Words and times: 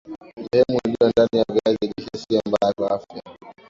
lehemu 0.41 0.79
iliyo 0.85 1.09
ndani 1.09 1.29
ya 1.37 1.45
viazi 1.53 1.93
lishe 1.97 2.11
sio 2.25 2.41
mbaya 2.47 2.73
kwa 2.73 2.91
afya 2.91 3.21